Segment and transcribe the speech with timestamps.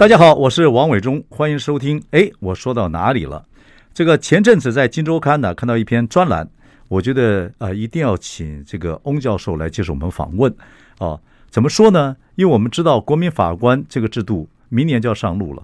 [0.00, 2.02] 大家好，我是王伟忠，欢迎收听。
[2.12, 3.44] 哎，我说到哪里了？
[3.92, 6.48] 这个前阵子在《金周刊》呢看到一篇专栏，
[6.88, 10.50] 我觉得呃一定要请这个翁教授来接受我们访问
[10.96, 11.20] 啊。
[11.50, 12.16] 怎么说呢？
[12.36, 15.62] 因为我们知道国民法官这个制度明年就要上路了。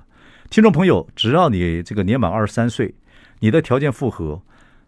[0.51, 2.95] 听众朋友，只要你这个年满二十三岁，
[3.41, 4.39] 你的条件符合，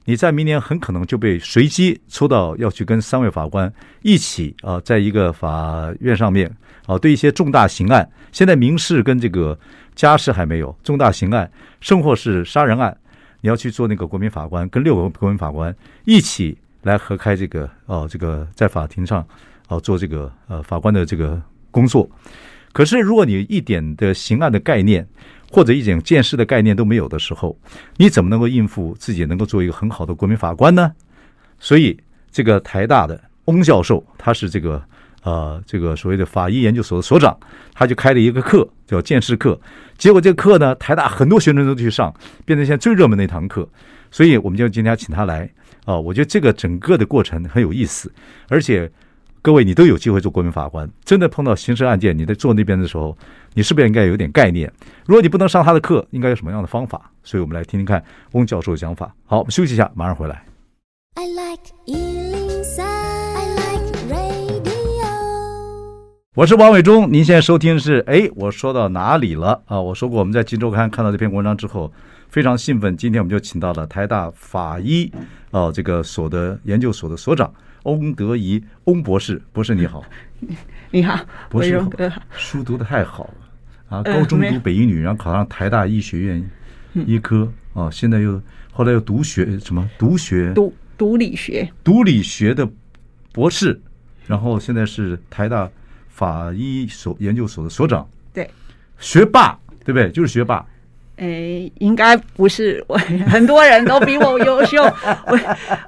[0.08, 6.50] 你在明年很可能就被随机抽到要去跟三位法官一起啊，在一个法院上面。
[6.86, 9.58] 啊，对一些重大刑案，现在民事跟这个
[9.94, 12.96] 家事还没有，重大刑案，甚或是杀人案，
[13.42, 19.22] 你要去做那个国民法官，跟六个国民法官一起来合开这个哦，这个在法庭上
[19.68, 21.38] 哦做这个呃法官的这个
[21.70, 22.08] 工作。
[22.72, 25.06] 可是如果你一点的刑案的概念
[25.50, 27.56] 或者一点见识的概念都没有的时候，
[27.96, 30.92] 你怎么能够应付自己能够做一个很好的国民法官呢？
[31.58, 31.98] 所以
[32.30, 34.82] 这个台大的翁教授，他是这个。
[35.24, 37.36] 呃，这个所谓的法医研究所的所长，
[37.74, 39.60] 他就开了一个课，叫见识课。
[39.98, 42.14] 结果这课呢，台大很多学生都去上，
[42.46, 43.68] 变成现在最热门的一堂课。
[44.12, 45.44] 所以我们就今天请他来
[45.84, 48.10] 啊、呃，我觉得这个整个的过程很有意思。
[48.48, 48.90] 而且
[49.40, 53.16] 各位，你都有机会做国民法官，真的碰到刑事案件，你在做那边的时候，
[53.54, 54.70] 你是不是应该有点概念？
[55.06, 57.10] 如果你不能上他的课，应该有什么样的方法？
[57.22, 59.14] 所以我们来听听看翁教授的讲法。
[59.24, 60.44] 好，我们休息一下，马上回来。
[61.14, 65.06] I like 103 I like radio
[66.34, 69.80] 我是王伟忠，您现在收听的是哎，我说到哪里了啊？
[69.80, 71.92] 我说过，我们在《金周刊》看到这篇文章之后，
[72.28, 72.96] 非常兴奋。
[72.96, 75.10] 今天我们就请到了台大法医
[75.50, 77.52] 哦这个所的研究所的所长
[77.90, 79.40] 翁德仪翁博士。
[79.52, 80.04] 博士你好，
[80.90, 81.18] 你好，
[81.48, 81.70] 博士
[82.36, 84.02] 书读的太好了啊！
[84.02, 86.50] 高中读北一女，然后考上台大医学院
[87.06, 88.40] 医科啊，现在又
[88.72, 92.68] 后来又读学什么读学读读理学读理学的
[93.32, 93.80] 博士，
[94.26, 95.68] 然后现在是台大。
[96.10, 98.50] 法医所研究所的所长，对，
[98.98, 100.10] 学霸，对不对？
[100.10, 100.66] 就是学霸。
[101.18, 104.82] 诶，应该不是我，很多人都比我优秀，
[105.28, 105.40] 伟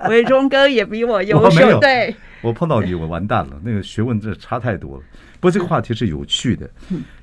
[0.09, 1.79] 伟忠哥也比我优秀。
[1.81, 3.61] 对，我碰到你，我完蛋了。
[3.65, 5.03] 那个学问真的差太多了。
[5.35, 6.69] 不过这个话题是有趣的，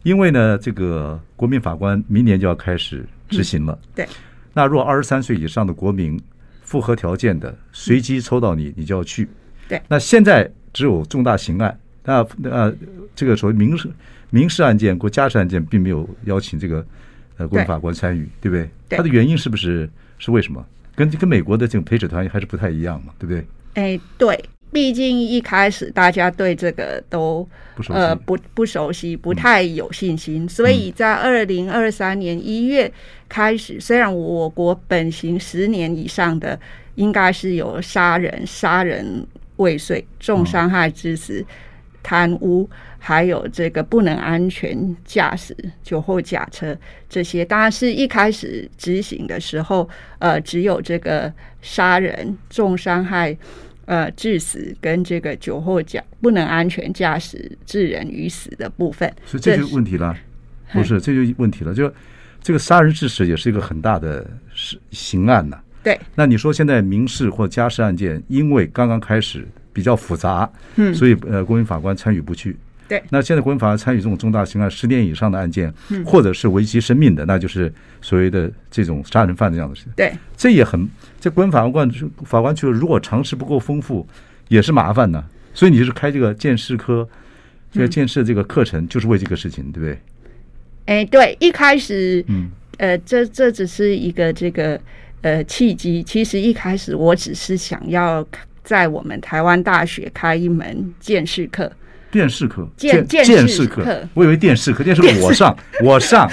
[0.03, 3.77] 因为呢，这个国民法官明年就要开始执行了。
[3.93, 4.07] 对，
[4.53, 6.19] 那若二十三岁以上的国民
[6.63, 9.27] 符合条件的，随机抽到你，你就要去。
[9.67, 11.77] 对，那现在只有重大刑案。
[12.03, 12.73] 那呃，
[13.13, 13.89] 这个所谓民事
[14.29, 16.83] 民事案件或家事案件，并没有邀请这个
[17.37, 18.69] 呃国民法官参与，对，对不对？
[18.89, 18.97] 对。
[18.97, 20.65] 他的原因是不是是为什么？
[20.95, 23.45] 跟跟美国的这种陪审团还是不太一样嘛，对不对？
[23.75, 32.91] 哎，对，毕竟一开始大家对这个都不熟悉，呃不不熟悉，不太有信心，嗯、所以在二零二三年一月
[33.29, 36.59] 开始，虽然我国本刑十年以上的
[36.95, 39.23] 应该是有杀人、杀人
[39.57, 41.39] 未遂、重伤害致死。
[41.41, 41.45] 嗯
[42.07, 45.53] 贪污，还有这个不能安全驾驶、
[45.83, 46.73] 酒后驾车
[47.09, 51.29] 这些，当然是一开始执行的时候，呃，只有这个
[51.61, 53.37] 杀人、重伤害、
[53.83, 59.13] 呃致死跟这个酒后驾不能安全驾驶致人于死的部分。
[59.25, 60.15] 所以这就问题了，
[60.71, 61.91] 不是这就问题了，就
[62.41, 64.25] 这个杀人致死也是一个很大的
[64.55, 65.63] 刑刑案呐、啊。
[65.83, 69.45] 对，那你说现在民事或家事案件，因为刚刚开始。
[69.77, 72.57] 比较复杂，嗯，所以呃，国民法官参与不去。
[72.87, 77.71] 对，那现在国民法官参与这种重大刑案十年以上的案件，嗯或者是危及生命的，那就是
[78.01, 79.85] 所谓的这种杀人犯这样的事。
[79.95, 80.89] 对，这也很，
[81.21, 81.87] 这国民法官
[82.25, 84.07] 法官去了，如果常识不够丰富，
[84.47, 85.23] 也是麻烦呢。
[85.53, 87.07] 所以你就是开这个见识科，
[87.71, 89.99] 这个见识这个课程，就是为这个事情，对不对？
[90.85, 94.79] 哎，对，一开始，嗯，呃，这这只是一个这个
[95.21, 96.01] 呃契机。
[96.01, 98.25] 其实一开始我只是想要。
[98.67, 101.71] 在我们台湾大学开一门见识课，
[102.11, 106.29] 电视课，见见识课，我以为电视课，电视课我上，我上，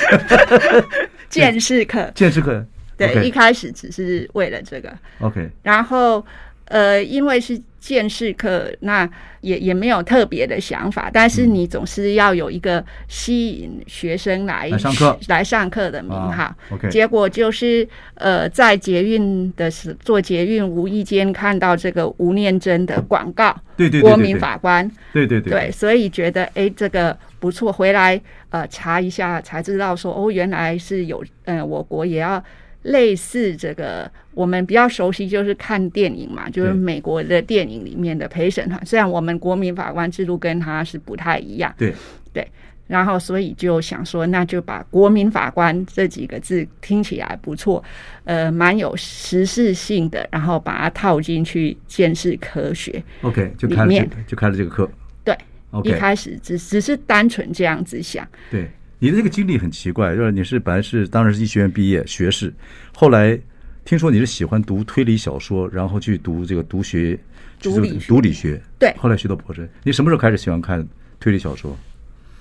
[1.31, 2.67] 见识课，见识课，
[2.97, 6.27] 对，一开始只是为了这个，OK，然后
[6.67, 9.09] 呃，因为是见识课，那
[9.43, 15.19] 也也没有特别的想法，但是你总是要有一个吸引学生来来上课。
[15.29, 16.45] 来上课的名号。
[16.45, 28.19] 啊、OK，结果就是呃，在捷运的时做捷运，无意间看到这个吴念真的广告，对对，国民法官，对对对，对，所以觉得哎，这个不错，回来
[28.49, 32.43] 呃查一下才知道说哦，原来是有嗯、呃，我国也要。
[32.85, 38.81] 类似这个，我们比较熟悉就是看电影嘛，就是美国的电影里面的陪审团。
[38.87, 41.93] 虽然我们国民法官制度跟他是不太一样，对。
[42.33, 42.47] 对，
[42.89, 47.83] 然后所以就想说，那就把国民法官这几个字听起来不错，
[48.25, 54.91] 呃，蛮有实事性的，然后把它套进去见识科学，OK，就开了就开了这个课，
[55.23, 55.39] 对
[55.85, 58.69] 一开始只只是单纯这样子想，对。
[59.05, 62.51] 你的这个经历很奇怪，就是你是本来是当然是医学院毕业学士，
[62.95, 63.39] 后来
[63.85, 67.19] 听说你是喜欢读推理小说，然后去读这个读学，
[67.61, 69.69] 读理读理学，对，后来学到博士。
[69.83, 70.83] 你什么时候开始喜欢看
[71.21, 71.77] 推理小说？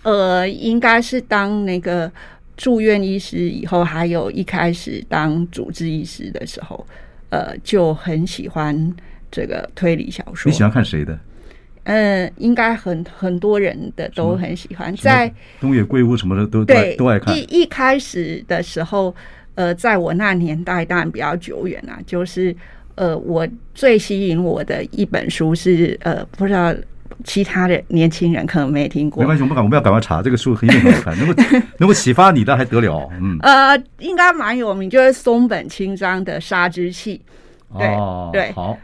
[0.04, 2.10] 呃，应该是当那个
[2.56, 6.88] 住院医师以后，还有一开始当主治医师的时候，
[7.28, 8.96] 呃，就很喜欢
[9.30, 10.50] 这个推理小说。
[10.50, 11.20] 你喜欢看谁的？
[11.84, 17.38] 嗯，应该很很多人的都很喜欢，在东野圭吾什么的都对都爱看。
[17.38, 19.14] 一一开始的时候，
[19.56, 22.56] 呃，在我那年代当然比较久远啦，就是
[22.96, 26.74] 呃，我最吸引我的一本书是呃，不知道
[27.24, 29.22] 其他的年轻人可能没听过。
[29.22, 31.44] 没关系，我们赶我们要赶快查这个书，很有好看，能够
[31.80, 33.10] 能够启发你的还得了？
[33.20, 37.22] 嗯，呃，应该蛮有名，就是松本清张的《杀之气》。
[37.78, 38.78] 对哦，对，好。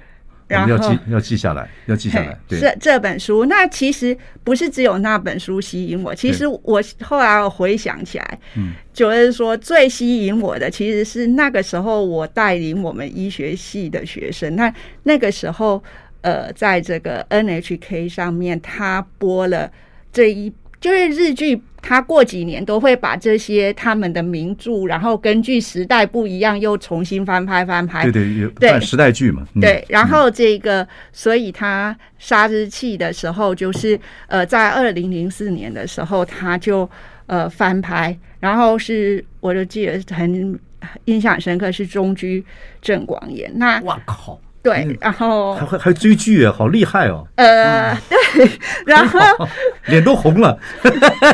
[0.50, 2.38] 然后要记要记下来，要记下来。
[2.48, 6.14] 对，这这本书，那其实不是只有那本书吸引我。
[6.14, 14.56] 其实我后来我回想起来，嗯，就是说最吸引我的，其实是那个时候我带领我们医学系的学生。
[14.56, 14.74] 那
[15.04, 15.82] 那个时候，
[16.22, 19.72] 呃，在这个 NHK 上面，他播了
[20.12, 20.52] 这一。
[20.80, 28.10] 就是日剧，它过几年都会把这些他们的名著，然后根据时代不一样，又重新翻拍翻拍。
[28.10, 29.46] 对对，对时代剧嘛。
[29.56, 36.90] 嗯、对，然后这个，所以他杀之气的时候，就是呃，在二零零四年的时候，他就
[37.26, 40.58] 呃翻拍，然后是我就记得很
[41.06, 42.44] 印象深刻，是中居
[42.82, 43.52] 正广演。
[43.56, 44.40] 那哇靠！
[44.62, 47.26] 对，然后还还还追剧啊，好厉害哦！
[47.36, 48.50] 呃，对，
[48.86, 49.20] 然后
[49.88, 50.58] 脸都红了。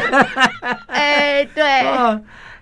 [0.87, 1.83] 哎，对，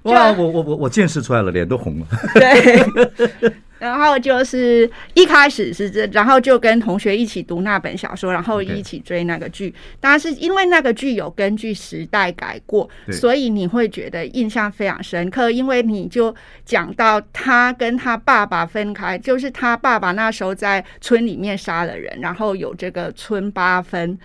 [0.03, 2.05] 哇，我我我我见识出来了，脸都红了。
[2.33, 3.53] 对。
[3.83, 9.75] 然后就是一开始是这，然后就跟同学一起读那本小说，然后一起追那个剧。
[9.99, 15.51] 当然是因为那个剧有根据时代改过，所以你会觉得印象非常深刻。
[15.51, 16.33] 因为你就
[16.63, 24.17] 讲到他跟他爸爸分开，就是他爸爸那时候在村里面杀了人，然后有这个村八分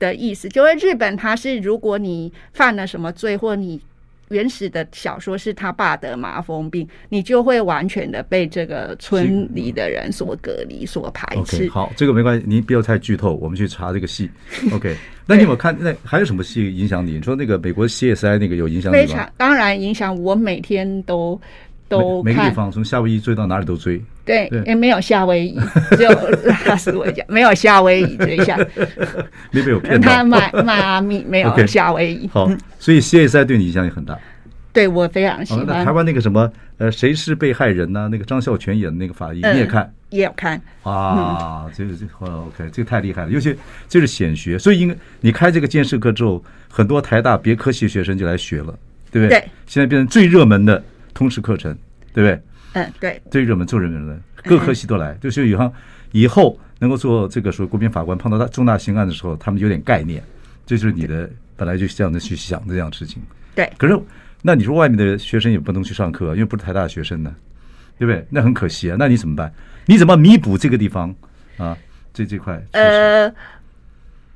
[0.00, 3.80] 的意思，就是日本他是如果你犯了什么罪或你。
[4.34, 11.68] 原始的小说是他爸得麻风病，你就会完全的被这个村里的人所隔离、所排斥。
[11.68, 14.28] Okay, 好，这个没关系，您不要太剧透，我们去查这个戏。
[14.72, 15.76] OK， 那你有没有看？
[15.78, 17.12] 那还有什么戏影响你？
[17.12, 19.02] 你说那个美国 CSI 那个有影响你吗？
[19.02, 21.40] 非常，当然影响我，每天都。
[22.00, 25.58] 都每个地方从夏威夷追到哪里都追，对，也没有夏威夷，
[25.96, 26.10] 只有
[26.66, 28.58] 拉斯维加， 没有夏威夷追下，
[29.52, 32.28] 没有骗他迈迈阿密没有夏威夷。
[32.32, 34.18] 好，所以 CSI 对你影响也很大。
[34.72, 35.84] 对我非常喜欢。
[35.84, 38.08] 台湾那个什么呃，谁是被害人呢？
[38.10, 39.92] 那个张孝全演的那个法医，你也看？
[40.10, 43.56] 也有看啊，这个这 OK，这个太厉害了，尤其
[43.88, 48.76] 这是显学，所以因为你开这个鉴识课之后，很多台大别科系学生就来学了，
[49.12, 49.38] 对不对？
[49.38, 50.82] 对，现在变成最热门的。
[51.14, 51.72] 通识课程，
[52.14, 52.40] 对不对？
[52.72, 55.72] 嗯，对，最热门做热门的各科系都来，就是以后
[56.12, 60.22] 以后能够做这个说国民法官，碰到大重大刑案的时候，他们有点概念。
[60.66, 63.22] 这就是你的本来就是这样的去想这样的事情。
[63.54, 63.96] 对，可是
[64.42, 67.34] 那你说外面的学生也不能去上课，因为不是台大的学生呢，
[67.98, 68.26] 对不对？
[68.30, 68.96] 那很可惜啊。
[68.98, 69.52] 那你怎么办？
[69.86, 71.14] 你怎么弥补这个地方
[71.58, 71.76] 啊？
[72.12, 72.60] 这这块？
[72.72, 73.28] 呃，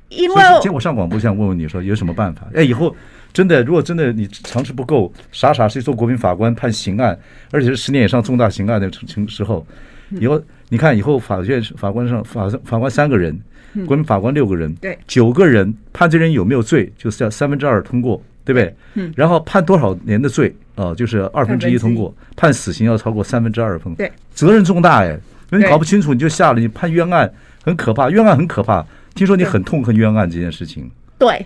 [0.09, 2.47] 因为今天我上广播想问问你说有什么办法？
[2.53, 2.95] 哎，以后。
[3.31, 7.17] 真的，如果真的你常识不够，傻傻去做国民法官判刑案，
[7.51, 9.65] 而且是十年以上重大刑案的情时候，
[10.09, 13.39] 以后你看以后法院法官上法法官三个人，
[13.85, 18.75] 国民法官六个人，对，九个人判这人有没有罪，就是要三分之二通过，对不对？
[18.95, 25.17] 嗯，然后判多少年的罪啊，就是二分之一通过，判死刑要超过三分之二分，对，责任重大哎，
[25.51, 27.31] 你搞不清楚你就下了，你判冤案
[27.63, 28.83] 很可怕，冤案很可怕，
[29.13, 31.45] 听说你很痛恨冤案这件事情，对。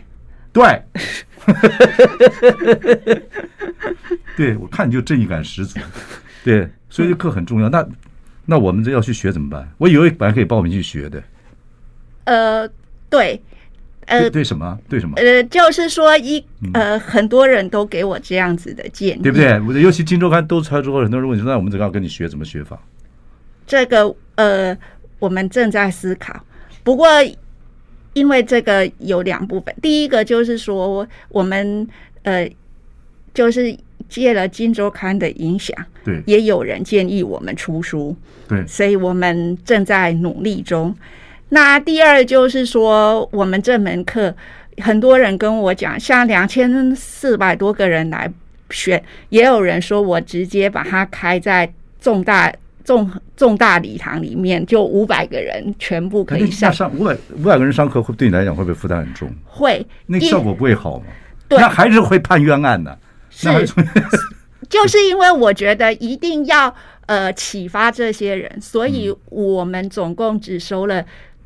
[0.54, 0.82] 对，
[4.38, 5.80] 对，我看你就正义感十足，
[6.44, 7.68] 对，所以这课很重要。
[7.70, 7.86] 那
[8.46, 9.68] 那我们这要去学怎么办？
[9.80, 11.22] 我以为本来可以报名去学的。
[12.26, 12.70] 呃，
[13.10, 13.42] 对，
[14.06, 14.78] 呃，对，对什么？
[14.88, 15.16] 对什么？
[15.18, 19.82] 呃，就是说一呃，很多人都给我这样子的建议，对不对？
[19.82, 22.30] 尤其《金周刊》都出来之后，很多人问说：“那我们怎么样跟你学？
[22.30, 22.80] 怎么学法？”
[23.66, 24.78] 这个呃，
[25.20, 26.46] 我们正在思考。
[26.84, 27.08] 不过，
[28.14, 31.88] 因为这个有两部分，第一个就是说，我们
[32.22, 32.50] 呃，
[33.34, 33.76] 就是
[34.08, 38.16] 借了《金周刊》的影响，对，也有人建议我们出书，
[38.48, 40.96] 对，所以我们正在努力中。
[41.50, 44.36] 那第二就是说，我们这门课
[44.78, 48.32] 很多人跟我讲，像两千四百多个人来
[48.70, 52.52] 选，也有人说我直接把它开在重大
[52.84, 56.72] 重重大礼堂里面，就五百个人全部可以上。
[56.72, 59.30] 上五百五百个人上课，会对你来讲会不会负担很重？
[59.46, 61.06] 会，那效果不会好吗？
[61.48, 62.98] 对，那还是会判冤案的。
[63.30, 63.48] 是，
[64.70, 66.74] 就是因为我觉得一定要
[67.08, 71.04] 呃启发这些人，所以我们总共只收了。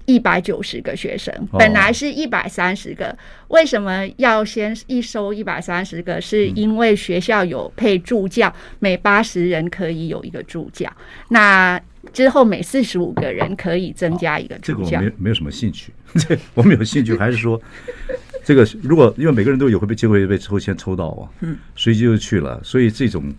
[0.07, 3.15] 一百九十个学生，本来是一百三十个。
[3.49, 6.19] 为什么要先一收一百三十个？
[6.21, 10.89] 是因为学校有配助教，每八十人可以有一个助教。
[11.27, 11.79] 那
[12.13, 14.91] 之后每四十五个人可以增加一个助教。
[14.91, 17.61] 这个我没没有什么兴趣，这 我们有兴趣还是说，
[18.45, 22.61] 这个如果因为每个人都有会被机会被抽签抽到啊，嗯，随机就去了。
[22.63, 23.33] 所以这种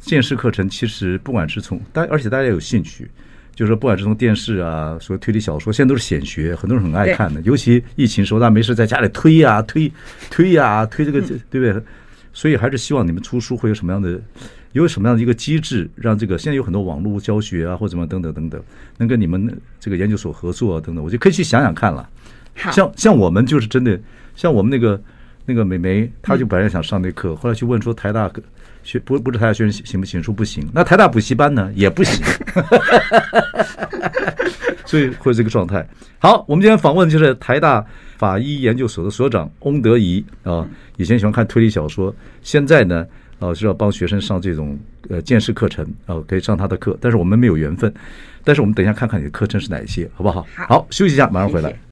[0.00, 3.10] 见识课程其实不管是从大，而且大家有兴趣。
[3.58, 7.40] 就是说，不管是从电视啊，说推理小说，现在都是显学，很多人很爱看的。
[7.40, 9.92] 尤其疫情时候，大家没事在家里推呀、啊、推、
[10.30, 11.82] 推呀、啊、推这个，对不对？
[12.32, 14.16] 所以还是希望你们出书会有什么样的，
[14.74, 18.62] 有什么样的一个机制，让这个现在有很多网络教学啊，或者怎么等等等等，
[18.96, 22.08] 能跟你们这个研究所合作啊等等，我就可以去想想看了。
[22.70, 23.98] 像像我们就是真的，
[24.36, 25.02] 像我们那个
[25.48, 28.30] 那个美眉，她就本来想上那课，后来去问说台大。
[28.84, 30.22] 学不不是台大学生行不行？
[30.22, 30.66] 说不行。
[30.72, 31.70] 那台大补习班呢？
[31.74, 32.24] 也不行。
[34.86, 35.86] 所以会这个状态。
[36.18, 37.84] 好，我们今天访问就是台大
[38.16, 40.66] 法医研究所的所长翁德仪啊。
[40.96, 43.04] 以前喜欢看推理小说，现在呢，
[43.40, 44.78] 呃，是要帮学生上这种
[45.10, 46.96] 呃见识课程啊，可以上他的课。
[46.98, 47.92] 但是我们没有缘分。
[48.42, 50.46] 但是我们等一下看看你的课程是哪一些，好不好？
[50.54, 51.87] 好，休息一下，马上回来。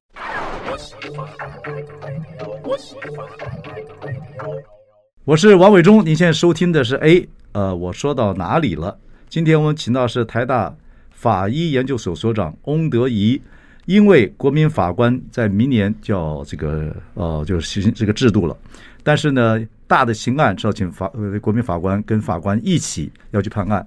[5.26, 8.96] 我是王伟忠，您现在收听的是 A，呃，我说到哪里了？
[9.28, 10.72] 今天我们请到是台大
[11.10, 13.42] 法医研究所所长翁德仪，
[13.86, 18.56] 因为国民法官在明年就要这个呃，就是行这个制度了，
[19.02, 23.84] 但是呢，大的刑案是要请法呃国民法官跟法官一起要去判案。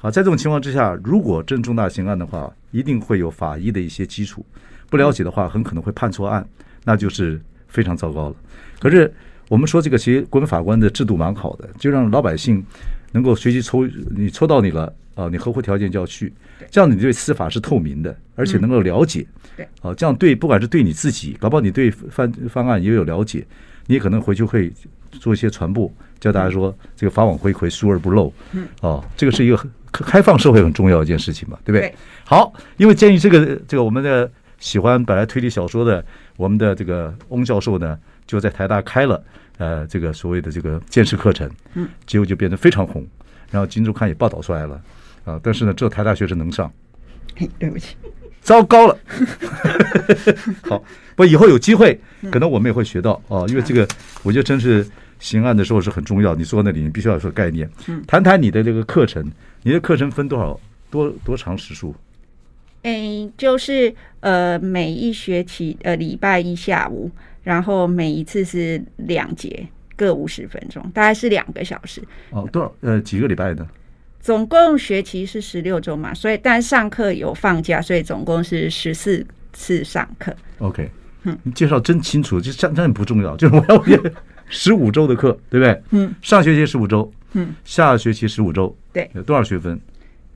[0.00, 4.42] 好，在这种情况之下，如果真重大刑案的话，一定会有法医的一些基础，
[4.88, 6.48] 不了解的话，很可能会判错案，
[6.82, 8.36] 那就是非常糟糕了。
[8.80, 9.12] 可是。
[9.48, 12.62] 我们说这个其实国民法官的制度蛮好的，就让老百姓
[13.12, 16.32] 能够随机抽，你抽到你了啊，你合乎条件就要去，
[16.70, 19.26] 这样你对司法是透明的，而且能够了解，
[19.56, 23.46] 对，啊，这样对不管是对你自己，搞不好你对犯方案也有了解，
[23.86, 24.70] 你也可能回去会
[25.12, 25.90] 做一些传播，
[26.20, 29.58] 教大家说这个法网恢恢，疏而不漏，嗯，哦，这个是一个
[29.90, 31.94] 开放社会很重要一件事情嘛，对不对？
[32.24, 36.04] 好，因为鉴于这个这个我们的喜欢本来推理小说的
[36.36, 37.98] 我们的这个翁教授呢。
[38.28, 39.24] 就在台大开了，
[39.56, 43.04] 呃，这个所谓的这个见识课程，嗯，结果就变得非常红，
[43.50, 44.80] 然后《金周刊》也报道出来了，
[45.24, 46.70] 啊，但是呢，只有台大学生能上，
[47.34, 47.96] 嘿，对不起，
[48.42, 48.98] 糟糕了，
[50.68, 50.84] 好，
[51.16, 51.98] 不，以后有机会，
[52.30, 53.88] 可能我们也会学到啊，因为这个，
[54.22, 54.86] 我觉得真是
[55.18, 59.24] 刑案的时候是很重要，你坐在那里，你必须要有个概念，嗯，谈谈你的这个课程，
[59.62, 61.94] 你的课程分多少多多长时数？
[62.82, 67.10] 哎，就是呃，每一学期呃礼拜一下午。
[67.48, 72.02] 然后每一次是两节，各五十分钟，大概是两个小时。
[72.28, 72.70] 哦，多少？
[72.82, 73.66] 呃，几个礼拜呢？
[74.20, 80.30] 总共学期是十六周嘛，所以但上课有放假，所以总共是十四次上课。
[80.58, 80.90] OK，
[81.22, 83.82] 嗯，你介绍真清楚，就这样不重要，就是我要
[84.50, 85.82] 十五周的课，对不对？
[85.92, 89.80] 嗯，上学期十五周，嗯，下学期十五周，对，有多少学分？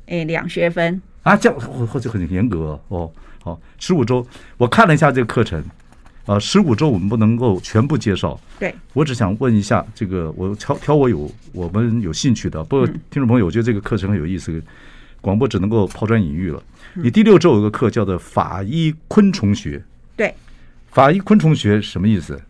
[0.06, 3.12] 哎，两学分啊，这样或者很严格哦。
[3.42, 4.26] 好，十五周，
[4.56, 5.62] 我看了一下这个课程。
[6.26, 8.38] 啊，十五周我们不能够全部介绍。
[8.58, 12.62] 对，我只想问一下，这个我挑挑我有我们有兴趣的。
[12.64, 14.62] 不过听众朋友，我觉得这个课程很有意思，
[15.20, 16.62] 广播只能够抛砖引玉了。
[16.94, 19.82] 你第六周有个课叫做法医昆虫学。
[20.16, 20.32] 对，
[20.90, 22.40] 法医昆虫学什么意思？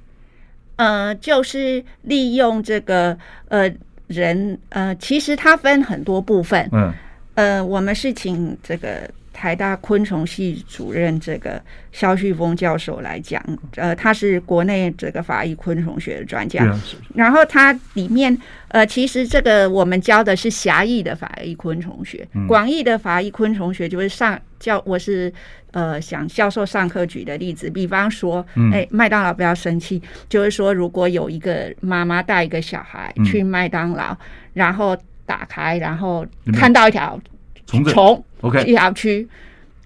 [0.76, 3.16] 呃，就是利用这个
[3.48, 3.72] 呃
[4.08, 6.68] 人呃，其实它分很多部分。
[6.72, 6.92] 嗯。
[7.34, 11.60] 呃，我们是请这个台大昆虫系主任这个
[11.90, 13.42] 肖旭峰教授来讲，
[13.76, 16.64] 呃，他是国内这个法医昆虫学的专家。
[16.64, 16.80] 啊、
[17.14, 18.36] 然后他里面，
[18.68, 25.32] 呃，其实这个我们教的是狭义的法医昆虫学，嗯、广义的法医昆虫学就是上教，我是
[25.70, 34.18] 呃想教授上课举的例子，比方说，哎，麦当劳不要生气，就是说如果有一个妈妈带一个小孩去麦当劳，嗯、
[34.52, 37.18] 然后打开，然后看到一条。
[37.66, 39.26] 虫，OK，一条蛆，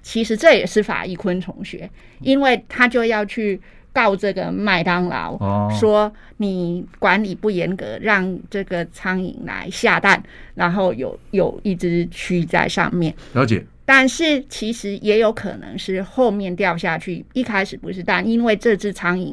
[0.02, 1.88] 其实这也是法医昆虫学，
[2.20, 3.60] 因为他就要去
[3.92, 10.22] 告这个麦当劳，哦、说你管理不严格，让这个苍蝇来下蛋，
[10.54, 13.14] 然后有有一只蛆在上面。
[13.32, 13.64] 了解。
[13.88, 19.32] 但是其实也有可能是后面掉下去，一开始不是蛋，因为这只苍蝇，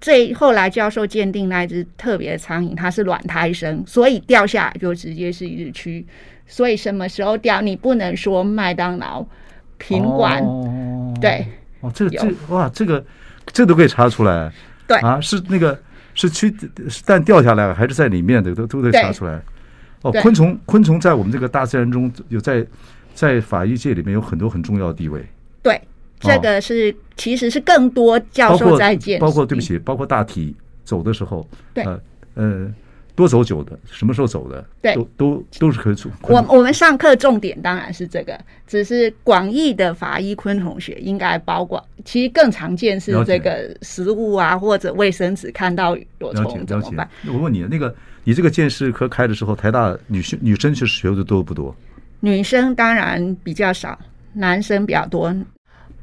[0.00, 6.04] 最后来教授鉴定那只特别的苍蝇，它是卵胎生，所以掉下来就直接是一只蛆。
[6.46, 7.60] 所以什么时候掉？
[7.60, 9.24] 你不能说麦当劳
[9.78, 11.46] 品管，哦、对
[11.80, 13.04] 哦，这个这哇，这个
[13.46, 14.52] 这都可以查出来。
[14.86, 15.78] 对啊，是那个
[16.14, 16.54] 是去
[16.88, 19.40] 是蛋掉下来还是在里面的，都都得查出来。
[20.02, 22.64] 哦，昆虫昆虫在我们这个大自然中有在
[23.14, 25.24] 在法医界里面有很多很重要的地位。
[25.62, 25.80] 对，
[26.20, 32.00] 这个是、哦、其实是更多教授在见，包括对不起，包括大体走的时候，对呃。
[32.34, 32.74] 呃
[33.16, 34.64] 多走久的，什么时候走的？
[34.82, 36.10] 对，都都都是可以走。
[36.22, 47.08] 我我们上课重点当然是这个，只是广义的法医昆同学应该包括，其实更常见是这个食物啊或者卫生纸看到有虫怎么办？
[47.28, 47.94] 我问你，那个
[48.24, 51.74] 你这个健识科开的时候，台大女性女生去学的多不多？
[52.18, 53.96] 女生当然比较少，
[54.32, 55.32] 男生比较多。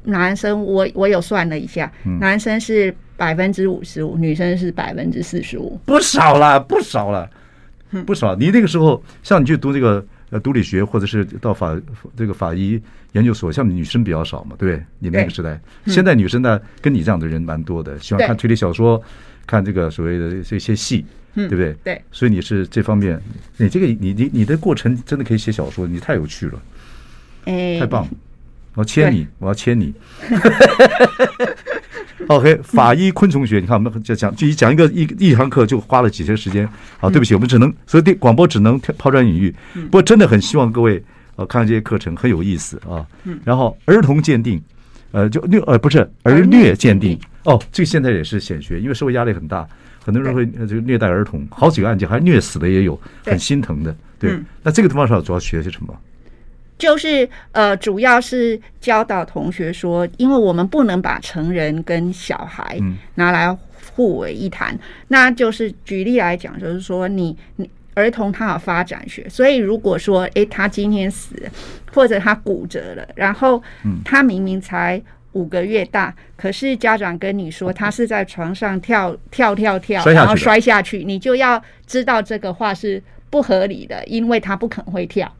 [0.04, 2.94] 男生我我有算了一下，嗯、男生是。
[3.16, 7.30] 百分之五十五，女生是百分之四十五，不少了，不少了，
[8.06, 8.34] 不少。
[8.34, 11.78] 你那个时候，像你去读这个呃毒理学，或者是到法
[12.16, 12.80] 这个法医
[13.12, 14.82] 研究所，像女生比较少嘛，对？
[14.98, 19.00] 你那个时代，现在女生呢，跟你这样的人蛮多的，喜欢看推理小说，
[19.46, 21.04] 看这个所谓的这些戏，
[21.34, 21.72] 对不对？
[21.84, 22.02] 对。
[22.10, 23.20] 所以你是这方面，
[23.56, 26.62] 你这个你你你的过程真的可以写小说，你太有趣了，
[27.44, 28.10] 哎，太棒了，
[28.74, 29.94] 我签你，我要签你。
[32.28, 36.64] OK，法医昆虫学，你看我们就讲，就一讲一个一一堂课就花了几天时间。
[37.00, 39.54] 啊，对不起，我们只能所以对广播只能抛砖引玉。
[39.74, 41.02] 不过真的很希望各位
[41.36, 43.04] 呃看这些课程很有意思啊。
[43.44, 44.62] 然后儿童鉴定，
[45.10, 49.66] 呃，就虐呃不是儿虐鉴定哦，这个现在也是显学，因为社会压力很大，
[50.04, 53.94] 很多人会这个虐待儿童，好几个案件还虐死的也有，很心疼的。
[54.18, 55.92] 对，那这个地方上主要学些什么？
[56.82, 62.76] 就是呃，主要是教导同学说，因为我们不能把成人跟小孩
[63.14, 63.56] 拿来
[63.94, 64.74] 互为一谈。
[64.74, 71.50] 嗯、那就是举例来讲，就是说你你儿童他有发展学，所以如果说诶他今天死了，
[71.92, 73.62] 或者他骨折了，然后
[74.04, 75.00] 他明明才
[75.34, 85.32] 五个月大，可是家长跟你说他是在床上跳跳跳跳，然后摔下去，你就要知道这个话是不合理的，因为他不可能会跳。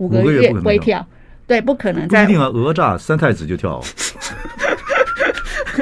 [0.00, 1.06] 五个月会跳，
[1.46, 2.24] 对，不可能在。
[2.24, 3.80] 不一定啊，讹诈三太子就跳。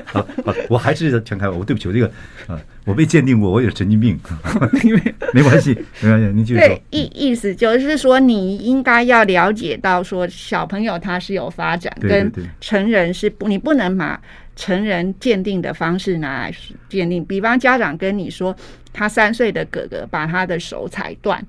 [0.06, 2.06] 好， 好，我还是强开我，对不起，我这个
[2.48, 4.18] 啊，我被鉴定过，我也是神经病。
[5.32, 6.66] 没关系，没关系，您继续说。
[6.66, 14.20] 对，意意思就是说，你应该要了解到，说小朋友他是有发展，跟成人是不，你不能把
[14.56, 16.54] 成人鉴定的方式拿来
[16.88, 17.24] 鉴定。
[17.24, 18.54] 比方家长跟你说，
[18.92, 21.40] 他三岁的哥哥把他的手踩断。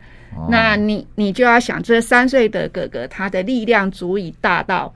[0.49, 4.93] 那你你就要想，这三岁的哥哥他的力量足以大到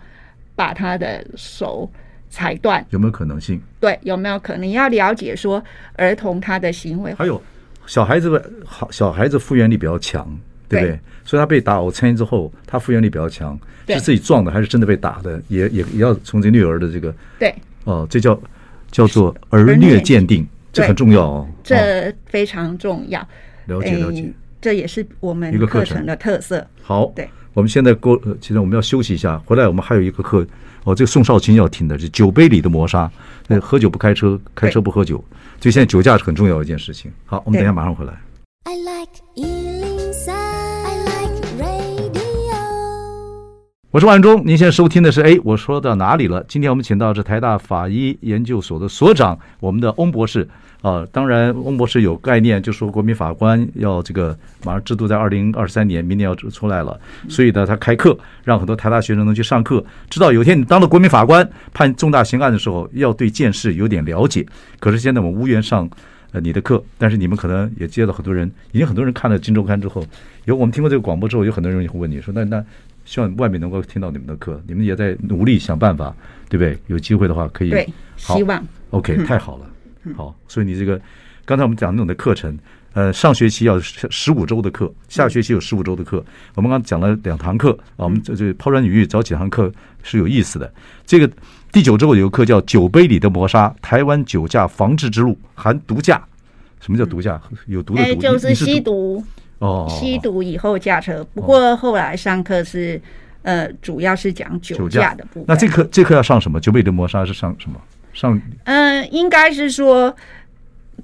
[0.55, 1.89] 把他的手
[2.29, 3.61] 踩断，有没有可能性？
[3.79, 4.63] 对，有没有可能？
[4.63, 5.63] 你要了解说
[5.95, 7.41] 儿童他的行为，还有
[7.85, 10.25] 小孩子的好，小孩子复原力比较强，
[10.69, 10.91] 对不对？
[10.95, 15.41] 对，所以他被打我参之后，他复原力比较强，是自己撞的还是真的被打的？
[15.47, 18.39] 也也也要从这虐儿的这个对哦，这叫
[18.91, 23.19] 叫做儿虐鉴定，这很重要哦，这非常重要，
[23.65, 24.31] 了解了解。
[24.63, 26.65] 这也是我们一个课程的特色。
[26.81, 30.47] 好，对，我们现在过，其实我们要休息一下，回来我们还有一个课。
[30.85, 33.11] 哦，这个宋少卿要听的是酒杯里的磨砂。
[33.47, 35.17] 那喝酒不开车，开车不喝酒，
[35.59, 37.11] 所以现在酒驾是很重要的一件事情。
[37.25, 38.13] 好，我们等一下马上回来。
[38.63, 39.62] I like
[43.93, 46.43] 我是万忠，您现在收听的是哎，我说到哪里了？
[46.47, 50.49] 今天我们请到是台大法医研究所的所长，我们的翁博士
[50.81, 51.05] 啊。
[51.11, 64.43] 当然，翁博士有概念，就说国民法官要这个马上制度在二零二三年，明年要出来了，所以呢，他开课，让很多台大学生能去上课，知道有一天你当了国民法官，判重大刑案的时候，要对件事有点了解。
[64.79, 65.87] 可是现在我们无缘上
[66.31, 70.03] 呃你的课，但是你们可能也接到很多人，已经很多人看了《金周刊》之后，
[70.45, 72.65] 有我们听过这个广播之后，有很多人也会问你说，那那。
[73.05, 76.15] 希望外面能够听到你们的课，你们也在努力想办法，
[76.49, 76.77] 对不对？
[76.87, 77.69] 有机会的话可以。
[77.69, 77.87] 对，
[78.17, 78.63] 希望。
[78.91, 79.65] OK， 太好了。
[80.15, 80.99] 好，所以你这个
[81.45, 82.57] 刚才我们讲那种的课程，
[82.93, 86.23] 呃，上学期要十五周的课，下学期有十五周的课。
[86.55, 90.71] 我们刚刚讲了两堂课啊，我们这这抛砖引玉找几堂课是有意思的。
[91.05, 91.29] 这个
[91.71, 96.21] 第九周有个课叫《酒杯里的磨砂：台湾酒驾防治之路》，含毒驾。
[96.79, 97.41] 什么叫毒驾？
[97.67, 99.23] 有毒的毒，就是吸毒。
[99.63, 101.23] 哦，吸毒以后驾车。
[101.33, 102.99] 不过后来上课是
[103.43, 105.45] 呃，主要是讲酒驾的部分。
[105.47, 106.59] 那这课这课要上什么？
[106.59, 107.79] 酒杯里的磨砂是上什么？
[108.13, 110.15] 上嗯、呃，应该是说，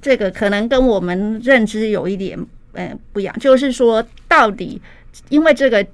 [0.02, 2.38] 这个可能跟我们认知有一点
[2.74, 4.82] 嗯、呃、不一样，就是说，到底
[5.30, 5.86] 因为这个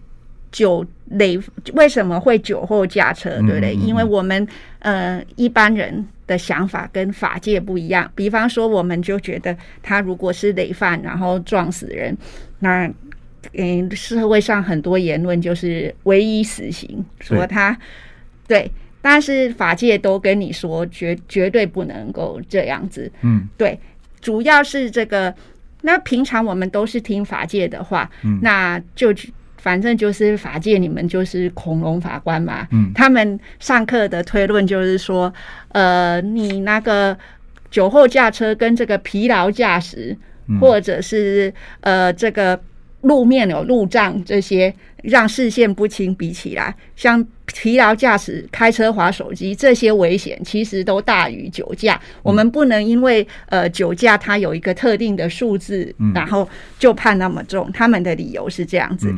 [0.52, 1.40] 酒累
[1.74, 3.76] 为什么会酒后驾车，对不对？
[3.76, 4.46] 嗯嗯嗯，因为我们
[4.80, 8.12] 呃一般人的想法跟法界不一样。
[8.14, 12.16] 比方说，我们就觉得他如果是累犯，然后撞死人，
[12.66, 12.92] 那
[13.54, 17.78] 嗯社会上很多言论就是唯一死刑，说他
[18.48, 18.72] 对。
[19.08, 23.80] 但是法界都跟你说绝绝对不能够这样子，嗯，对，
[24.20, 25.32] 主要是这个。
[25.82, 29.14] 那平常我们都是听法界的话，嗯，那就
[29.62, 35.32] 反正就是法界，你们就是恐龙法官嘛，嗯，他们上课的推论就是说，
[35.68, 37.16] 呃，你那个
[37.70, 40.18] 酒后驾车跟这个疲劳驾驶，
[40.60, 42.60] 或者是呃这个。
[43.02, 52.02] 路面有路障，这些让视线不清比起来，像疲劳驾驶、开车滑手机这些危险，其实都大于酒驾。
[52.24, 57.72] 我们不能因为呃酒驾它有一个特定的数字，然后就判那么重。
[57.72, 59.14] 他们的理由是这样子。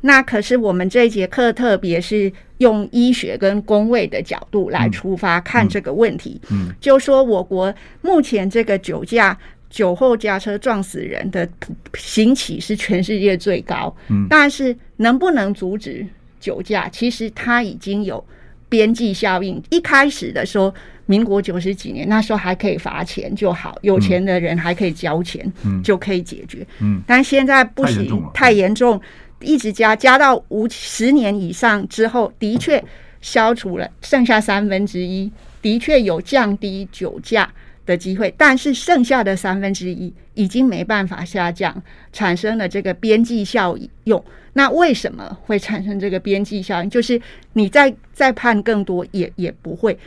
[0.00, 6.40] 那可是我们这一节课，特别是用医学跟工位的角度来出发看这个问题。
[6.80, 9.38] 就说我国目前这个酒驾。
[9.70, 11.48] 酒后驾车撞死人的
[11.94, 16.06] 刑期是全世界最高，嗯，但是能不能阻止
[16.40, 16.88] 酒驾？
[16.88, 18.24] 其实它已经有
[18.68, 19.62] 边际效应。
[19.70, 20.74] 一开始的时候，
[21.06, 29.00] 民国九十几年那时候还可以罚钱就好，有钱的人还可以交钱，嗯，就可以解决，嗯，但现在不行，太严重，
[29.40, 32.82] 一直加加到五十年以上之后，的确
[33.20, 37.50] 消除了剩下三分之一，的确有降低酒驾
[37.88, 44.22] 的机会，但是剩下的三分之一已经没办法下降，产生了这个边际效用。
[44.52, 46.90] 那为什么会产生这个边际效应？
[46.90, 47.20] 就是
[47.54, 49.98] 你再再判更多也也不会。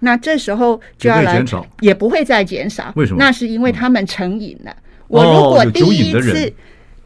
[0.00, 1.42] 那这时候就要来，
[1.80, 2.92] 也不会再减少。
[2.96, 3.18] 为什么？
[3.18, 4.76] 那是因为他们成瘾了。
[5.06, 6.52] 我如果第一次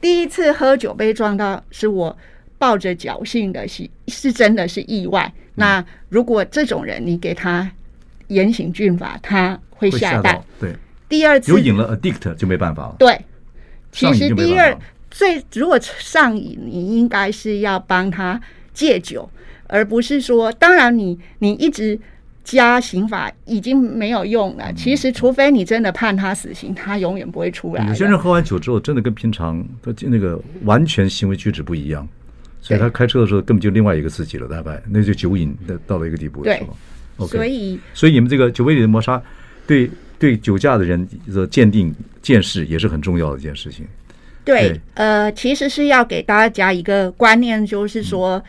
[0.01, 2.17] 第一次喝酒被撞到，是我
[2.59, 5.33] 抱着侥幸的是是真的是意外。
[5.55, 7.71] 那如果这种人，你给他
[8.29, 9.59] 严刑峻法，他。
[9.75, 10.73] 会下蛋，对。
[11.09, 12.95] 第二次有瘾了，addict 就没办法了。
[13.01, 13.21] 对，
[13.91, 14.79] 其实第二
[15.11, 18.41] 最如果上瘾，你应该是要帮他
[18.73, 19.29] 戒酒，
[19.67, 21.99] 而不是说，当然你你一直
[22.45, 24.73] 加刑法已经没有用了。
[24.75, 27.85] 其实，除非你真的判他死刑，他永远不会出来。
[27.89, 32.09] 有些人喝完酒之后，真的跟平常他那个完全行为举止不一样，
[32.61, 36.69] 所以他开车的时候根本就另外一个自己了，大概那就酒瘾的到了一个地步的时候。
[36.69, 36.77] 对，
[37.19, 39.23] 所以所以你们这个酒杯里的磨砂。
[39.65, 43.87] 对对，酒驾的人的鉴定见识也是很重要的一件事情。
[44.45, 48.43] 对，对呃，其实是要给大家一个观念，就是说，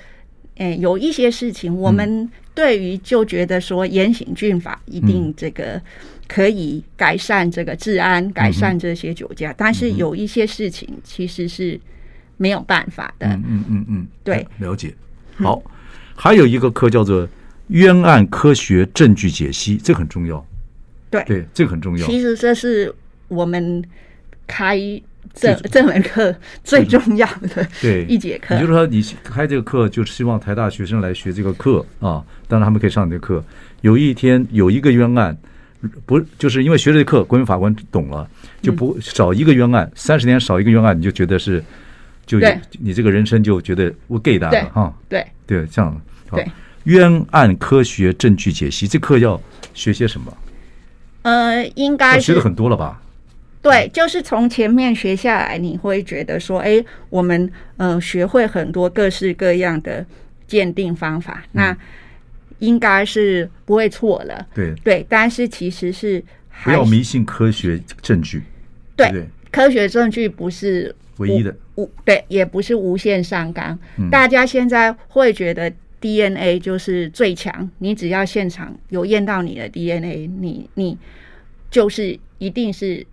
[0.57, 5.79] 嗯、哎，有一些事情，我们对于就觉得说严刑峻法一定这个
[6.27, 11.79] 可以改善这个治安，嗯、改善这些酒驾，但是有一些事情其实是
[12.37, 13.27] 没有办法的。
[13.27, 14.93] 嗯嗯嗯，嗯，对，了解。
[15.35, 15.61] 好，
[16.15, 17.27] 还有一个课叫做
[17.67, 20.45] 冤案科学证据解析，这很重要。
[21.09, 22.05] 对对，这个很重要。
[22.05, 22.93] 其实这是
[23.27, 23.83] 我们
[24.47, 24.77] 开
[25.33, 28.55] 这这门课最重要的对一节课。
[28.55, 32.23] 也就是说，你开这个课，就是希望台大学生来学这个课啊。
[32.47, 33.43] 当然，他们可以上这个课。
[33.81, 35.35] 有一天有一个冤案，
[36.05, 38.29] 不就是因为学这个课，国民法官懂了，
[38.61, 39.89] 就不少一个冤案。
[39.95, 41.63] 三十年少一个冤案，你就觉得是，
[42.25, 42.39] 就
[42.79, 44.93] 你这个人生就觉得我 gay 的了哈。
[45.07, 46.01] 对对，这样。
[46.31, 46.47] 对，
[46.83, 49.39] 冤案科学证据解析，这课要
[49.73, 50.37] 学些什么？
[51.21, 53.01] 呃，应该学的很多了吧？
[53.61, 60.05] 对，就是从前面学下来，你会觉得说，哎，我们呃学会很多各式各样的
[60.45, 61.77] 鉴定方法，嗯、那
[62.59, 64.45] 应该是不会错了。
[64.53, 66.21] 对对，但是其实是
[66.65, 68.43] 不要迷信科学证据。
[68.97, 73.79] 对，对科学证据不是唯一的，无对，也不是无限上纲。
[73.97, 75.71] 嗯、大家现在会觉得。
[76.03, 80.97] DNA 就是最强，你只要现场有验到你的 DNA，你你
[81.71, 83.05] 就是一定是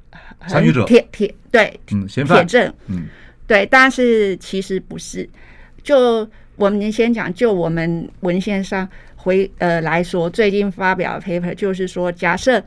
[0.48, 3.06] 参与者，铁铁对，嗯，嫌犯铁证，嗯，
[3.46, 5.28] 对，但是其实不是，
[5.84, 12.60] 就我们先讲，就我们文献上回呃来说，最近发表的 paper 就是说，假设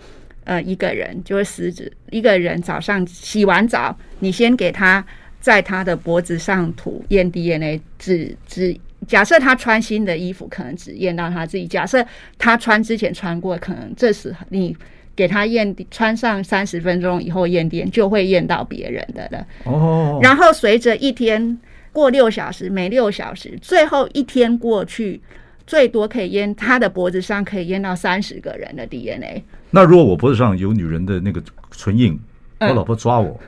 [0.45, 5.05] 呃一个人就是死者，一个人早上洗完澡，你先给他
[5.41, 8.73] 在他的脖子上涂验 DNA，只只
[9.08, 12.06] 假设他穿新的衣服，可能只验到他自己；假设
[12.38, 14.76] 他穿之前穿过，可能这时你
[15.16, 19.46] 给他验穿上三十分钟以后验 DNA，就会验到别人的了。
[19.66, 21.60] 哦，然后随着一天。
[21.94, 25.22] 过六小时，每六小时，最后一天过去，
[25.68, 29.44] 最多可以验他的脖子上可以验到三十个人的 DNA。
[29.70, 31.39] 那如果我脖子上有女人的那个
[31.70, 32.20] 唇印，
[32.62, 33.39] 我老婆抓我，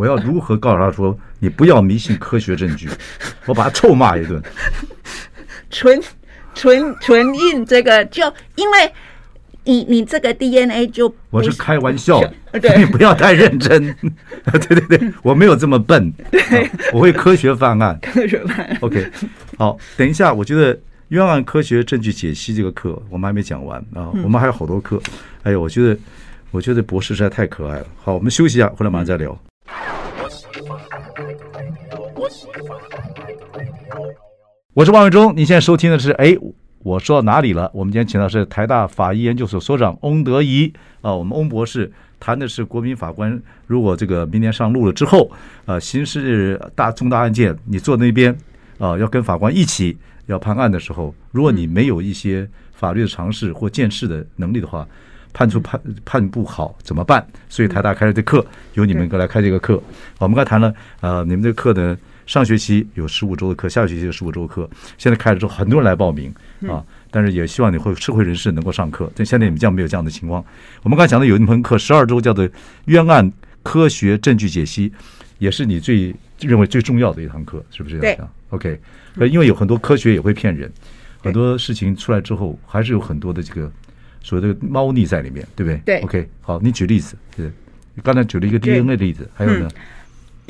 [0.00, 2.88] 我要如何告诉他说你不要迷信科学证据？
[3.44, 4.42] 我把他臭骂一顿。
[5.68, 6.00] 纯
[6.54, 8.92] 纯纯印这个就因为。
[9.62, 12.18] 你你这个 DNA 就我是开玩笑，
[12.78, 13.94] 你不要太认真。
[14.66, 17.96] 对对对，我没有这么笨，对，我会科学犯案。
[18.00, 18.78] 科学犯案。
[18.80, 19.06] OK，
[19.58, 20.76] 好，等一下，我觉得
[21.08, 24.98] 冤案科学证据解析这个课我们还没讲完啊，我们还有好多课。
[25.42, 25.96] 哎呦，我觉得
[26.50, 27.86] 我觉得博士实在太可爱了。
[28.02, 29.38] 好，我们休息一下，回来马上再聊。
[34.80, 36.34] 我是王伟忠，你现在收听的是哎。
[36.78, 37.70] 我说到哪里了？
[37.74, 45.30] 我们今天请到是台大法医研究所所长翁德仪啊，我们翁博士谈的是国民法官，如果这个明年上路了之后，
[45.66, 48.34] 呃，刑事大重大案件，你坐那边
[48.78, 54.88] 啊，要跟法官一起要判案的时候，如果你没有一些法律的常识或见识的能力的话，
[55.34, 57.22] 判出判判不好怎么办？
[57.50, 59.78] 所以台大开了这课，由你们过来开这个课。
[60.18, 61.94] 我们刚才谈了，呃，你们这个课呢？
[62.30, 64.70] 上学期有十五周的课，下学期有十五周课。
[64.96, 66.32] 现在开了之后，很多人来报名
[66.68, 69.10] 啊，但是也希望你会社会人士能够上课。
[69.16, 70.44] 但现在你们这样没有这样的情况。
[70.84, 72.48] 我们刚才讲的有一门课，十二周叫做
[72.84, 73.32] 冤案
[73.64, 74.92] 科学证据解析，
[75.38, 77.98] 也是你最认为最重要的一堂课，是不是？
[77.98, 78.16] 对。
[78.50, 78.80] OK，
[79.28, 80.72] 因为有很多科学也会骗人，
[81.18, 83.68] 很多事情出来之后，还是有很多的这个
[84.22, 85.80] 所谓的猫腻在里面，对不对？
[85.84, 86.00] 对。
[86.02, 87.50] OK，好，你举例子，对，
[87.92, 89.68] 你刚才举了一个 DNA 的例子，还有呢？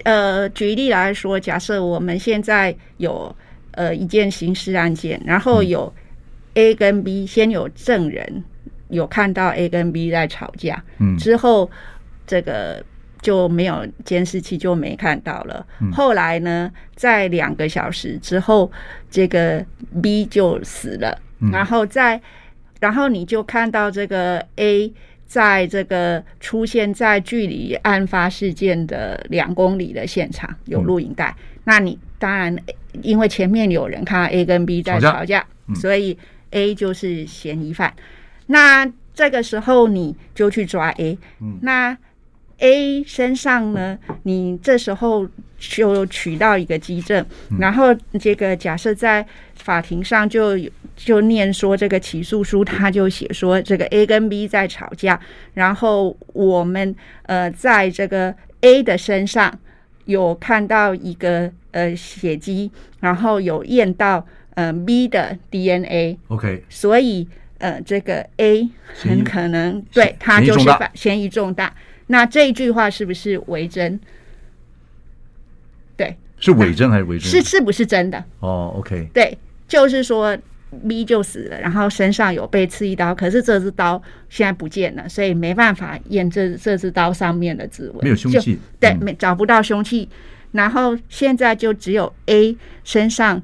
[0.04, 3.34] 呃，举例来说，假设我们现在有
[3.72, 5.92] 呃一件刑事案件，然后有
[6.54, 8.44] A 跟 B，先有证人
[8.88, 11.70] 有看到 A 跟 B 在吵架，嗯，之后
[12.26, 12.84] 这个
[13.22, 15.66] 就没有监视器就没看到了。
[15.92, 18.70] 后来呢，在两个小时之后，
[19.10, 19.64] 这个
[20.02, 21.18] B 就死了，
[21.52, 22.20] 然后在
[22.80, 24.92] 然后你就看到这个 A。
[25.30, 32.56] 在这个出现在距离案发事件的两公里的现场有录影带，那你当然
[33.02, 36.18] 因为前面有人看到 A 跟 B 在吵架，所以
[36.50, 37.94] A 就是嫌疑犯。
[38.46, 41.16] 那这个时候你就去抓 A，
[41.62, 41.96] 那
[42.60, 47.26] A 身上呢，你这时候就取到一个基证，
[47.58, 50.70] 然后这个假设在法庭上就有。
[50.96, 55.18] 就念说这个起诉书，他就写说这个 A 跟 B 在吵架，
[55.54, 59.58] 然后我们呃在这个 A 的身上
[60.04, 62.70] 有看到一个呃血迹，
[63.00, 66.18] 然后有验到呃 B 的 DNA。
[66.28, 71.72] OK，所以呃这个 A 很可能对他就是犯嫌疑重大。
[72.10, 73.98] 那这一句话是不是伪真？
[75.96, 77.30] 对，是伪真还是伪真？
[77.30, 78.22] 是是不是真的？
[78.40, 80.36] 哦，OK，对，就是说。
[80.88, 90.08] B 就死了，然后身上有被刺一刀，可是这只刀现在不见了，所以没办法验证这只刀上面的指纹，没有凶器，对，没找不到凶器。
[90.52, 93.42] 然后现在就只有 A 身上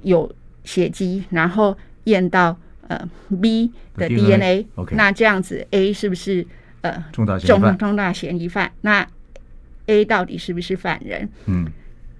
[0.00, 2.56] 有血迹，然后验到
[2.88, 2.98] 呃
[3.42, 4.66] B 的 DNA。
[4.76, 6.46] OK，那这样子 A 是不是
[6.82, 7.78] 呃重大嫌疑犯？
[7.78, 8.70] 重大嫌疑犯？
[8.82, 9.06] 那
[9.86, 11.28] A 到底是不是犯人？
[11.46, 11.66] 嗯，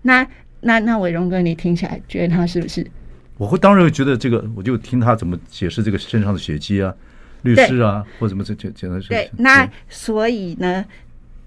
[0.03, 0.27] 那
[0.61, 2.85] 那那伟荣哥，你听起来觉得他是不是？
[3.39, 6.95] 我会当然会觉得这个，我就听他怎么解释这个身上的血迹啊，
[7.43, 9.09] 律师啊，或怎么这这简单说。
[9.09, 10.85] 对，那所以呢，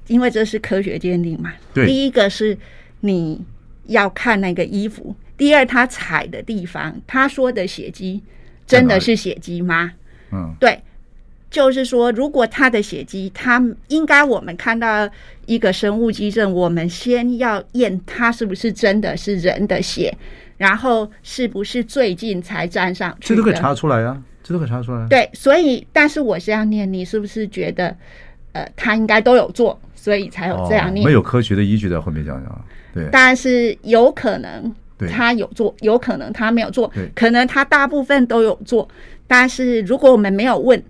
[0.08, 1.54] 因为这是科学鉴定嘛。
[1.74, 1.86] 对。
[1.86, 2.58] 第一个是
[3.02, 3.42] 你
[3.86, 8.22] 要看那个衣服，第二他踩的地方，他说的血迹
[8.66, 9.94] 真的是血迹吗？
[10.32, 10.82] 嗯，对，
[11.56, 15.10] 就是说，如果他的血迹，他应该我们看到
[15.46, 20.14] 一个生物基证，我们先要验他是不是真的是人的血。
[20.58, 23.30] 然后是不是最近才沾上去？
[23.30, 25.08] 这都可以查出来啊，这都可以查出来。
[25.10, 27.96] 对，所以但是我这样念，你是不是觉得，
[28.52, 31.06] 呃，他应该都有做，所以才有这样念？
[31.06, 32.66] 没有科学的依据在后面讲讲。
[32.94, 34.74] 对，但是有可能
[35.10, 38.88] 他有做，有可能他没有做，可能他大部分都有做。
[39.28, 40.82] 但是如果我们没有问，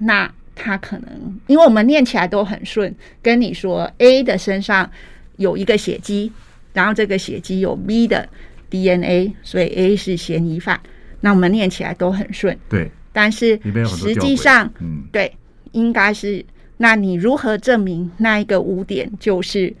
[0.00, 4.90] 那他可能，因为我们念起来都很顺，跟你说 A 的身上
[5.36, 6.32] 有一个血迹，
[6.72, 8.28] 然后这个血迹有 B 的。
[8.70, 10.78] DNA，所以 A 是嫌疑犯。
[11.22, 12.88] 那我们念起来都很顺，对。
[13.12, 15.36] 但是实际上，嗯，对，
[15.72, 16.44] 应该是。
[16.76, 19.74] 那你如何证明那一个污点就是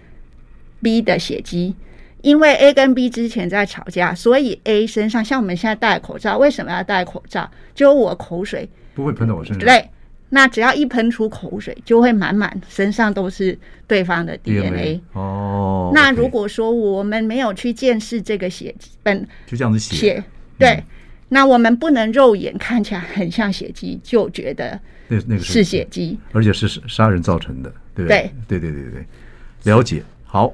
[0.82, 1.76] B 的血迹？
[2.22, 7.48] 因为 A 跟 B 之前在吵架，所以 A 身上像我们现在戴口罩，为什么要戴口罩？
[7.76, 9.64] 就我口水不会喷到我身上。
[9.64, 9.88] 对，
[10.30, 15.00] 那只要一喷出口水，就会满满身上都是对方的 DNA。
[15.12, 20.24] 哦，那如果说我们没有去见识这个血本，就这样子写，血
[20.58, 20.84] 对、嗯，
[21.28, 28.32] 那我们不能肉眼看起来很像血迹，就觉得那那个是血迹，而且是杀人造成的，对不对？
[28.48, 30.02] 对对对对对，了解。
[30.24, 30.52] 好。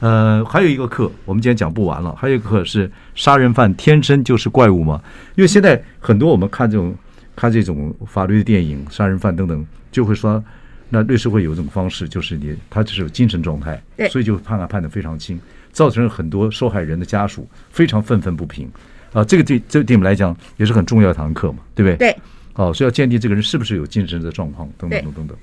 [0.00, 2.12] 呃，还有一个课，我们今天讲不完了。
[2.16, 5.00] 还有一个课是杀人犯天生就是怪物吗？
[5.36, 6.92] 因为现在很多我们看这种
[7.36, 10.42] 看这种法律的电影，杀人犯等等，就会说，
[10.88, 15.40] 那律师会有一种方式，就是你他只是有精神状态，所以就判案判的非常轻，
[15.72, 18.70] 造成很多受害人的家属非常愤愤不平。
[19.12, 21.96] 啊，这个对这个对我们来讲也是很重要的一堂课嘛，对不对？
[21.96, 22.16] 对。
[22.54, 25.36] 哦，所以要鉴定这个人是不是有精神的状况，等等等等等。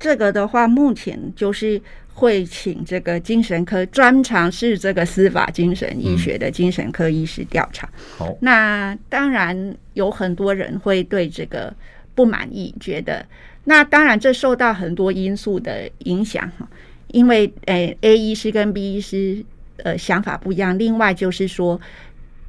[0.00, 1.80] 这个的话，目前就是。
[2.12, 7.88] 会请这个精神科专长是这个司法精神医学的精神科医师调查。
[8.18, 11.72] 好，那当然有很多人会对这个
[12.14, 13.24] 不满意，觉得
[13.64, 16.68] 那当然这受到很多因素的影响哈，
[17.06, 19.42] 因为诶 A 医师跟 B 医师
[19.78, 21.80] 呃想法不一样，另外就是说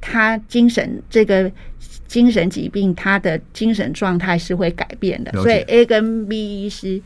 [0.02, 1.50] 他精神这个
[2.06, 7.00] 精神疾病，他的精神状态是会改变的，所以 A 跟 B 医师。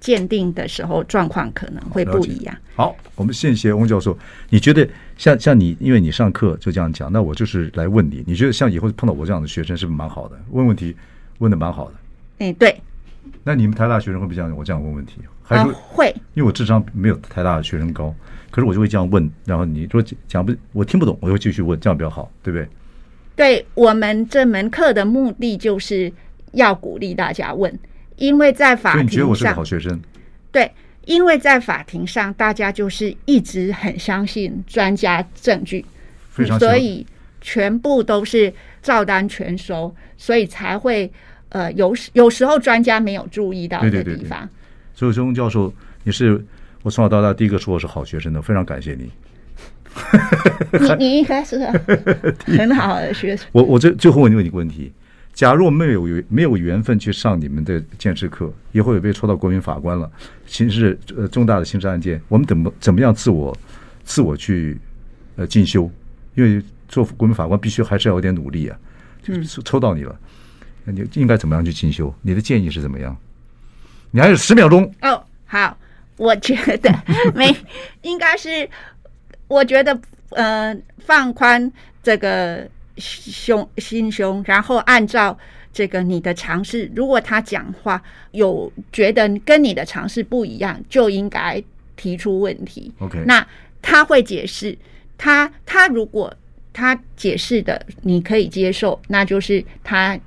[0.00, 2.56] 鉴定的时候状况可能会不一样。
[2.74, 4.18] 好，我们谢谢翁教授。
[4.48, 10.40] 你觉得像像你，因为你上课就这样讲，那我就是来问你，你觉得像以后碰到我这样的学生是不是蛮好的？
[10.50, 10.96] 问问题
[11.38, 11.94] 问的蛮好的。
[12.38, 12.74] 哎，对。
[13.44, 15.20] 那你们台大学生会不会像我这样问问题？
[15.42, 16.08] 还是、啊、会？
[16.34, 18.14] 因为我智商没有台大的学生高，
[18.50, 19.30] 可是我就会这样问。
[19.44, 22.68] 然后你说讲不，我听不懂，我就会继续问，这样比较好，对不对？
[23.36, 26.12] 对，我们这门课的目的就是
[26.52, 27.78] 要鼓励大家问。
[28.20, 29.98] 因为在法庭上，你觉得我是个好学生？
[30.52, 30.70] 对，
[31.06, 35.84] 因为在法庭上，大家就是一直很相信专家证据，
[36.30, 37.04] 非常所以
[37.40, 38.52] 全部都是
[38.82, 41.10] 照单全收，所以才会
[41.48, 44.04] 呃有有时候专家没有注意到的地方。
[44.04, 44.48] 对对对对，
[44.94, 45.72] 所以，钟教授，
[46.04, 46.44] 你是
[46.82, 49.10] 我从小到大第一个说我是好学生的，非常感谢你。
[50.78, 51.58] 你你应该是
[52.46, 53.48] 很好的学生。
[53.52, 54.92] 我我最最后问你问你个问题。
[55.32, 60.10] 假如没有没有缘分去上你们的鉴识课，以后也被抽到国民法官了，
[60.44, 63.56] 刑事呃重大的刑事案件，我们怎么怎么样自我
[64.04, 64.78] 自我去
[65.36, 65.90] 呃进修？
[66.34, 68.78] 因为做国民法官必须还是要有点努力啊。
[69.22, 70.18] 就抽到你了，
[70.84, 72.12] 那你应该怎么样去进修？
[72.20, 73.16] 你的建议是怎么样？
[74.10, 74.92] 你还有十秒钟。
[75.00, 75.78] 哦，好，
[76.16, 76.92] 我觉得
[77.34, 77.56] 没
[78.02, 78.68] 应该是，
[79.48, 79.98] 我觉得
[80.30, 82.68] 呃放宽这个。
[83.00, 85.36] 胸心胸，然后按照
[85.72, 88.00] 这个你的尝试，如果他讲话
[88.32, 91.62] 有觉得跟你的尝试不一样，就应该
[91.96, 92.92] 提出问题。
[92.98, 93.44] OK，那
[93.80, 94.76] 他会解释，
[95.16, 96.32] 他他如果
[96.72, 100.18] 他解释的你可以接受，那就是他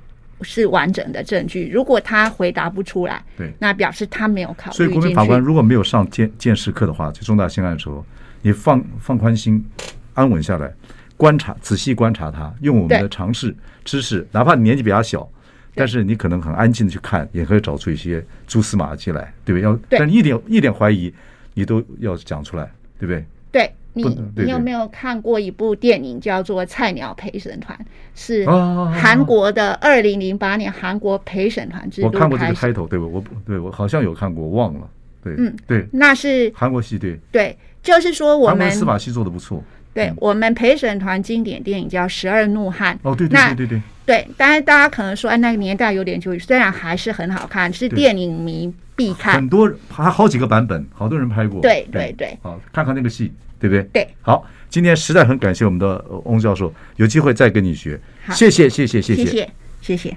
[0.42, 1.70] 是完整的证据。
[1.72, 4.76] 如果他回答不出来，对，那表示他没有考虑。
[4.76, 8.04] 所以，国民法官如果没有上见见识课的话，就重大刑案的时候，
[8.42, 9.64] 你放放宽心，
[10.14, 10.72] 安稳下来。
[11.16, 15.28] 观察，仔细观察他，用我们的常识知识，哪怕你年纪比较小，
[15.74, 19.62] 但是你可能很安静的去看，也可以找出一些蛛丝马迹来，对不对？
[19.62, 21.12] 要，但是一点一点怀疑，
[21.54, 23.24] 你都要讲出来，对不对？
[23.52, 24.02] 对你
[24.34, 27.78] 你有没有看过一部电影叫做《菜鸟陪审团》？
[28.16, 28.44] 是
[28.92, 32.08] 韩国的二零零八年韩国陪审团制度。
[32.08, 33.06] 我看过这个开头，对不？
[33.06, 34.90] 我对我好像有看过，忘了。
[35.22, 39.62] 对，嗯，对，那是韩国戏，对，对，就是说我们司法戏做的不错。
[39.94, 49.34] 对我们陪审团经典电影叫《十二怒汉》哦，对对对对对，对，当然大家可能说，哎，那个年代有点久，虽然还是很好看，是电影迷必看。
[49.34, 51.60] 很多还好几个版本，好多人拍过。
[51.60, 53.82] 对对对，好，看看那个戏，对不对？
[53.92, 57.98] 对，好，今天实在很感谢我们的翁教授，有机会再跟你学。
[58.32, 59.50] 谢谢谢谢谢谢谢谢。
[59.80, 60.16] 谢谢